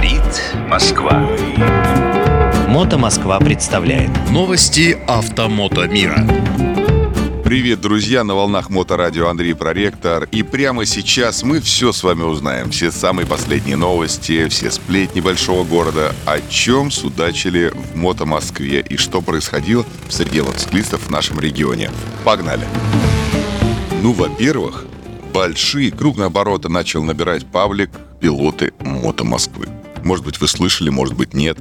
[0.00, 1.28] Говорит Москва.
[2.68, 6.26] Мото Москва представляет Новости автомото мира.
[7.44, 8.24] Привет, друзья!
[8.24, 10.26] На волнах Моторадио Андрей Проректор.
[10.32, 12.70] И прямо сейчас мы все с вами узнаем.
[12.70, 18.96] Все самые последние новости, все сплетни большого города, о чем судачили в Мото Москве и
[18.96, 21.90] что происходило в среде мотоциклистов в нашем регионе.
[22.24, 22.66] Погнали!
[24.02, 24.86] Ну, во-первых,
[25.34, 29.68] большие крупные обороты начал набирать паблик пилоты Мото Москвы.
[30.04, 31.58] Может быть, вы слышали, может быть, нет.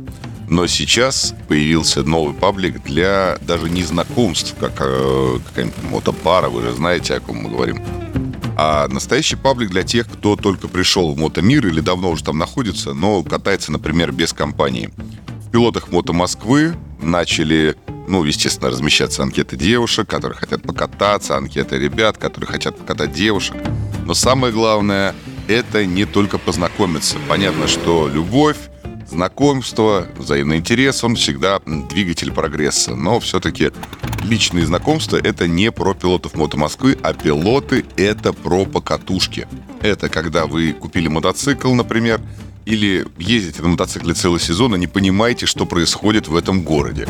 [0.50, 6.73] Но сейчас появился новый паблик для даже не знакомств, как э, какая-нибудь мотопара, вы же
[6.73, 7.84] знаете, о ком мы говорим.
[8.58, 12.94] А настоящий паблик для тех, кто только пришел в мотомир или давно уже там находится,
[12.94, 14.90] но катается, например, без компании.
[15.46, 17.76] В пилотах Мото Москвы начали,
[18.08, 23.55] ну, естественно, размещаться анкеты девушек, которые хотят покататься, анкеты ребят, которые хотят покатать девушек.
[24.05, 25.16] Но самое главное,
[25.49, 27.17] это не только познакомиться.
[27.27, 28.57] Понятно, что любовь,
[29.09, 32.96] знакомство, взаимный интерес, он всегда двигатель прогресса.
[32.96, 33.71] Но все-таки
[34.24, 39.48] личные знакомства— это не про пилотов Мото Москвы, а пилоты— это про покатушки.
[39.82, 42.21] Это когда вы купили мотоцикл, например,
[42.65, 47.07] или ездите на мотоцикле целый сезон и не понимаете, что происходит в этом городе.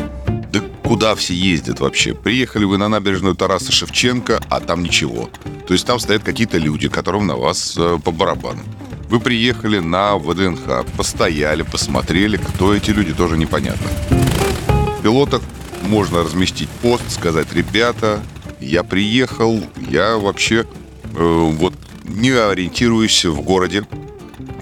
[0.90, 2.14] Да куда все ездят вообще?
[2.14, 5.30] Приехали вы на набережную Тараса Шевченко, а там ничего.
[5.68, 8.60] То есть там стоят какие-то люди, которым на вас э, по барабану.
[9.08, 13.86] Вы приехали на ВДНХ, постояли, посмотрели, кто эти люди, тоже непонятно.
[14.98, 15.42] В пилотах
[15.82, 18.20] можно разместить пост, сказать, ребята,
[18.58, 20.66] я приехал, я вообще
[21.04, 23.86] э, вот не ориентируюсь в городе,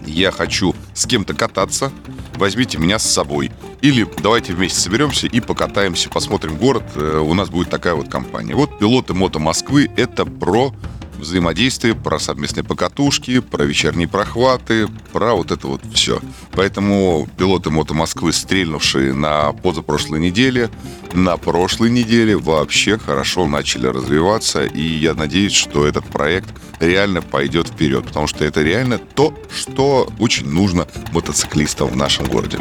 [0.07, 1.93] я хочу с кем-то кататься,
[2.35, 3.53] возьмите меня с собой.
[3.83, 6.83] Или давайте вместе соберемся и покатаемся, посмотрим город.
[6.97, 8.57] Э, у нас будет такая вот компания.
[8.57, 10.75] Вот пилоты Мото Москвы— это про
[11.17, 16.21] взаимодействие, про совместные покатушки, про вечерние прохваты, про вот это вот все.
[16.59, 20.71] Поэтому пилоты Мото Москвы, стрельнувшие на позапрошлой неделе,
[21.13, 24.65] на прошлой неделе вообще хорошо начали развиваться.
[24.65, 26.49] И я надеюсь, что этот проект
[26.81, 32.59] реально пойдет вперед, потому что это реально то, что очень нужно мотоциклистам в нашем городе.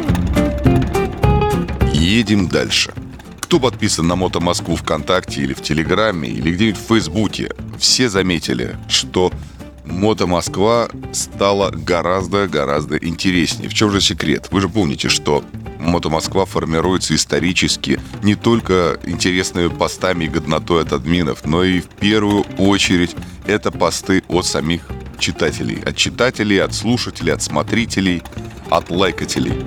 [1.92, 2.94] Едем дальше.
[3.40, 8.76] Кто подписан на Мото Москву ВКонтакте или в Телеграме, или где-нибудь в Фейсбуке, все заметили,
[8.88, 9.32] что
[9.90, 13.68] Мото Москва стала гораздо-гораздо интереснее.
[13.68, 14.48] В чем же секрет?
[14.50, 15.44] Вы же помните, что
[15.78, 21.88] Мото Москва формируется исторически не только интересными постами и годнотой от админов, но и в
[21.88, 23.16] первую очередь
[23.46, 24.82] это посты от самих
[25.18, 25.82] читателей.
[25.82, 28.22] От читателей, от слушателей, от смотрителей,
[28.70, 29.64] от лайкателей.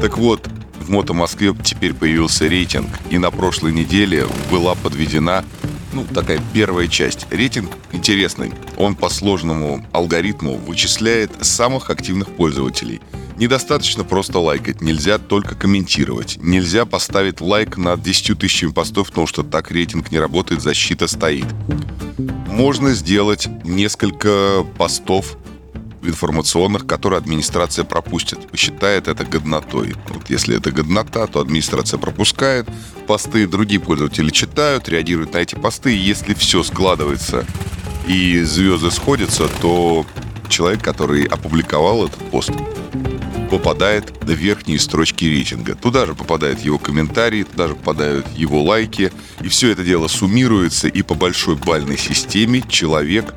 [0.00, 0.48] Так вот,
[0.80, 5.44] в Мото Москве теперь появился рейтинг, и на прошлой неделе была подведена
[5.92, 7.26] ну, такая первая часть.
[7.30, 8.52] Рейтинг интересный.
[8.76, 13.00] Он по сложному алгоритму вычисляет самых активных пользователей.
[13.36, 16.38] Недостаточно просто лайкать, нельзя только комментировать.
[16.40, 21.46] Нельзя поставить лайк над 10 тысячами постов, потому что так рейтинг не работает, защита стоит.
[22.48, 25.36] Можно сделать несколько постов
[26.02, 29.94] информационных, которые администрация пропустит, посчитает это годнотой.
[30.08, 32.66] Вот если это годнота, то администрация пропускает,
[33.06, 37.44] посты другие пользователи читают, реагируют на эти посты, и если все складывается
[38.06, 40.06] и звезды сходятся, то
[40.48, 42.50] человек, который опубликовал этот пост,
[43.50, 45.74] попадает в верхние строчки рейтинга.
[45.74, 49.12] Туда же попадают его комментарии, туда же попадают его лайки.
[49.40, 53.34] И все это дело суммируется, и по большой бальной системе человек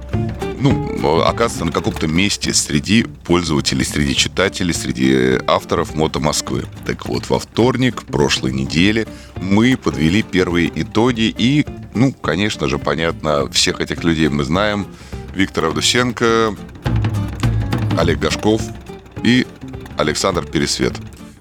[0.59, 6.65] ну, оказывается на каком-то месте среди пользователей, среди читателей, среди авторов Мото Москвы.
[6.85, 13.49] Так вот, во вторник прошлой недели мы подвели первые итоги и, ну, конечно же, понятно,
[13.49, 14.87] всех этих людей мы знаем.
[15.33, 16.55] Виктор Авдусенко,
[17.97, 18.61] Олег Гашков
[19.23, 19.45] и
[19.97, 20.93] Александр Пересвет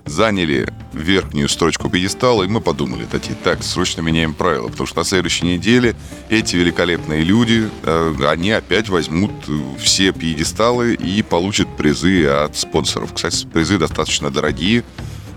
[0.08, 5.04] заняли верхнюю строчку пьедестала, и мы подумали такие, так, срочно меняем правила, потому что на
[5.04, 5.94] следующей неделе
[6.28, 9.32] эти великолепные люди, э, они опять возьмут
[9.78, 13.12] все пьедесталы и получат призы от спонсоров.
[13.14, 14.84] Кстати, призы достаточно дорогие,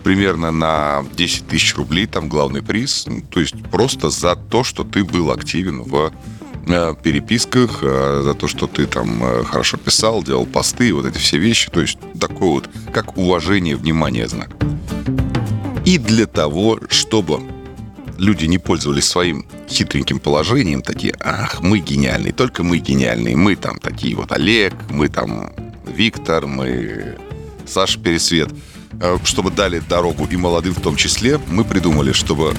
[0.04, 4.84] примерно на 10 тысяч рублей, там главный приз, ну, то есть просто за то, что
[4.84, 6.12] ты был активен в э,
[6.66, 11.70] переписках, э, за то, что ты там хорошо писал, делал посты, вот эти все вещи.
[11.70, 14.50] То есть такой вот, как уважение, внимание знак.
[15.86, 17.42] И для того, чтобы
[18.18, 23.80] люди не пользовались своим хитреньким положением, такие, ах, мы гениальные, только мы гениальные, мы там
[23.80, 25.52] такие вот Олег, мы там
[25.88, 27.18] Виктор, мы
[27.66, 28.50] Саша Пересвет,
[29.00, 32.54] э, чтобы дали дорогу и молодым в том числе, мы придумали, чтобы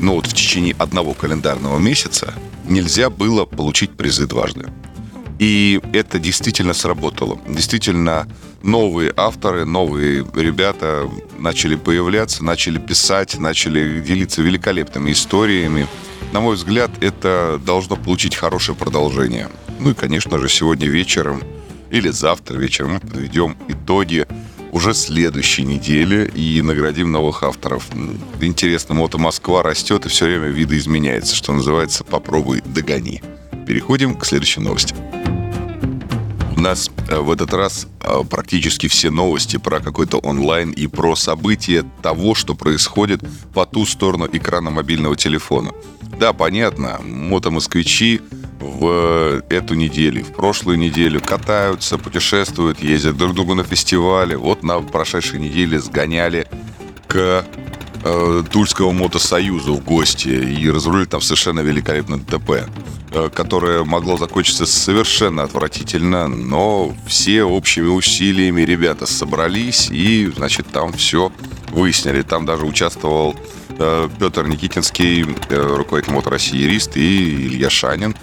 [0.00, 2.34] ну вот в течение одного календарного месяца
[2.64, 4.66] нельзя было получить призы дважды.
[5.38, 7.38] И это действительно сработало.
[7.48, 8.28] Действительно,
[8.62, 11.08] новые авторы, новые ребята
[11.38, 15.86] начали появляться, начали писать, начали делиться великолепными историями.
[16.32, 19.48] На мой взгляд, это должно получить хорошее продолжение.
[19.80, 21.42] Ну и, конечно же, сегодня вечером
[21.90, 24.26] или завтра вечером мы подведем итоги
[24.74, 27.86] уже следующей недели и наградим новых авторов.
[28.40, 33.22] Интересно, Мото Москва растет и все время видоизменяется, что называется «попробуй, догони».
[33.68, 34.94] Переходим к следующей новости.
[36.56, 41.14] У нас э, в этот раз э, практически все новости про какой-то онлайн и про
[41.14, 43.22] события того, что происходит
[43.52, 45.70] по ту сторону экрана мобильного телефона.
[46.18, 48.22] Да, понятно, мотомосквичи
[48.74, 54.36] в эту неделю, в прошлую неделю катаются, путешествуют, ездят друг к другу на фестивале.
[54.36, 56.46] Вот на прошедшей неделе сгоняли
[57.06, 57.46] к
[58.04, 62.68] э, Тульского мотосоюза в гости и разрулили там совершенно великолепно ДТП,
[63.12, 70.92] э, которое могло закончиться совершенно отвратительно, но все общими усилиями ребята собрались и, значит, там
[70.92, 71.32] все
[71.74, 72.22] выяснили.
[72.22, 73.34] Там даже участвовал
[73.78, 78.14] э, Петр Никитинский, э, руководитель Мото России юрист, и Илья Шанин,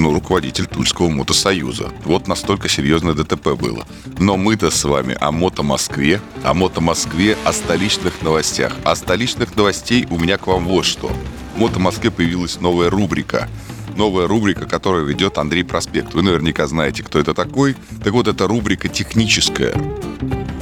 [0.00, 1.92] ну, руководитель Тульского мотосоюза.
[2.04, 3.86] Вот настолько серьезное ДТП было.
[4.18, 8.74] Но мы-то с вами о Мото Москве, о Мото Москве, о столичных новостях.
[8.84, 11.12] О столичных новостей у меня к вам вот что.
[11.54, 13.48] В Мото Москве появилась новая рубрика.
[13.96, 16.14] Новая рубрика, которую ведет Андрей Проспект.
[16.14, 17.76] Вы наверняка знаете, кто это такой.
[18.02, 19.74] Так вот, это рубрика техническая.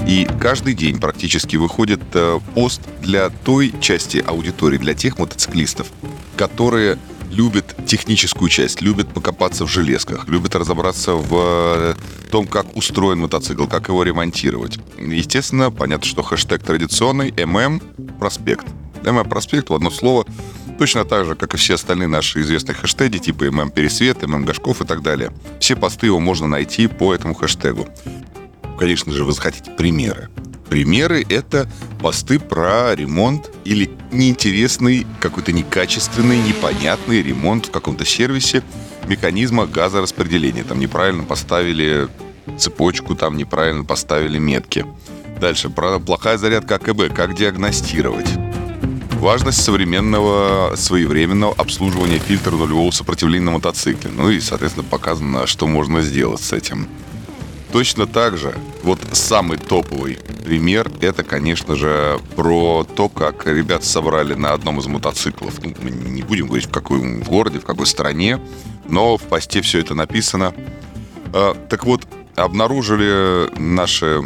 [0.08, 5.88] И каждый день практически выходит э, пост для той части аудитории, для тех мотоциклистов,
[6.36, 6.98] которые
[7.30, 11.94] любят техническую часть, любят покопаться в железках, любят разобраться в э,
[12.30, 14.78] том, как устроен мотоцикл, как его ремонтировать.
[14.98, 17.80] Естественно, понятно, что хэштег традиционный ММ
[18.18, 18.66] проспект.
[19.04, 20.26] ММ проспект в одно слово
[20.78, 24.80] Точно так же, как и все остальные наши известные хэштеги, типа ММ Пересвет, ММ Гашков
[24.80, 25.32] и так далее.
[25.58, 27.88] Все посты его можно найти по этому хэштегу.
[28.78, 30.28] Конечно же, вы захотите примеры.
[30.68, 31.68] Примеры— это
[32.00, 38.62] посты про ремонт или неинтересный, какой-то некачественный, непонятный ремонт в каком-то сервисе
[39.06, 40.64] механизма газораспределения.
[40.64, 42.08] Там неправильно поставили
[42.58, 44.84] цепочку, там неправильно поставили метки.
[45.40, 48.28] Дальше, про плохая зарядка АКБ, как диагностировать.
[49.12, 54.10] Важность современного своевременного обслуживания фильтра нулевого сопротивления на мотоцикле.
[54.14, 56.86] Ну и, соответственно, показано, что можно сделать с этим.
[57.72, 64.34] Точно так же, вот самый топовый пример, это, конечно же, про то, как ребят собрали
[64.34, 65.62] на одном из мотоциклов.
[65.62, 68.40] Ну, мы не будем говорить, в каком городе, в какой стране,
[68.86, 70.54] но в посте все это написано.
[71.34, 72.06] А, так вот,
[72.36, 74.22] обнаружили наши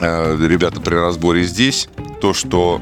[0.00, 1.88] а, ребята при разборе здесь
[2.22, 2.80] то, что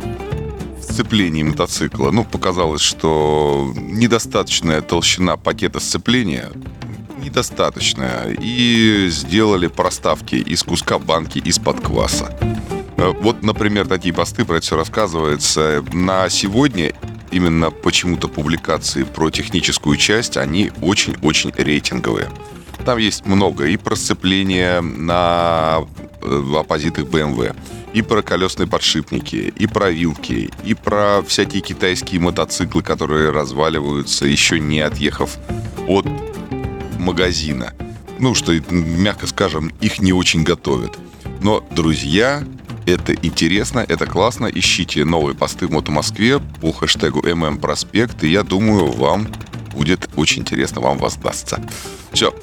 [0.80, 6.50] сцеплении мотоцикла, ну, показалось, что недостаточная толщина пакета сцепления
[7.22, 8.36] недостаточная.
[8.40, 12.36] И сделали проставки из куска банки из-под кваса.
[12.96, 15.84] Э, вот, например, такие посты, про это все рассказывается.
[15.92, 16.92] На сегодня
[17.30, 22.30] именно почему-то публикации про техническую часть, они очень-очень рейтинговые.
[22.84, 25.86] Там есть много и про сцепление на
[26.20, 27.54] э, оппозитах BMW,
[27.92, 34.58] и про колесные подшипники, и про вилки, и про всякие китайские мотоциклы, которые разваливаются, еще
[34.58, 35.38] не отъехав
[35.86, 36.06] от
[37.02, 37.74] магазина.
[38.18, 40.98] Ну, что, мягко скажем, их не очень готовят.
[41.40, 42.44] Но, друзья,
[42.86, 44.46] это интересно, это классно.
[44.46, 49.28] Ищите новые посты в Мото Москве по хэштегу ММ Проспект, и я думаю, вам
[49.72, 51.60] будет очень интересно, вам воздастся.
[52.12, 52.34] Все.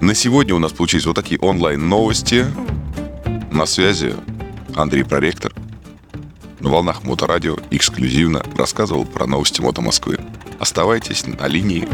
[0.00, 2.46] На сегодня у нас получились вот такие онлайн-новости.
[3.52, 4.14] На связи
[4.74, 5.52] Андрей Проректор.
[6.60, 10.18] На волнах Моторадио эксклюзивно рассказывал про новости Мото Москвы.
[10.58, 11.88] Оставайтесь на линии.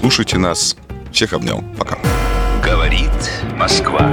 [0.00, 0.76] Слушайте нас
[1.16, 1.64] всех обнял.
[1.78, 1.98] Пока.
[2.62, 3.10] Говорит
[3.56, 4.06] Москва.